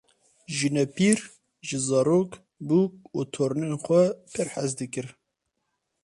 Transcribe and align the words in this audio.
Jinepîr 0.55 1.17
ji 1.67 1.77
zarok, 1.87 2.31
bûk 2.67 2.93
û 3.17 3.19
tornên 3.33 3.73
xwe 3.83 4.03
pir 4.31 4.47
hez 4.53 4.71
dikir. 4.79 5.07